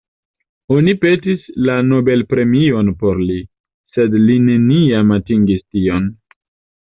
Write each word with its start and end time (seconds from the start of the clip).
Oni 0.75 0.93
petis 1.01 1.41
la 1.67 1.73
Nobelpremion 1.89 2.89
por 3.03 3.21
li, 3.27 3.37
sed 3.97 4.17
li 4.23 4.37
neniam 4.47 5.15
atingis 5.19 5.63
tion. 5.67 6.09